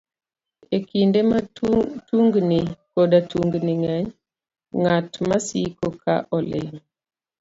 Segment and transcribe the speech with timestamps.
[0.75, 1.39] E kinde ma
[2.09, 2.59] tungni
[2.93, 4.07] koda tungni ng'eny,
[4.81, 6.75] ng'at masiko ka oling'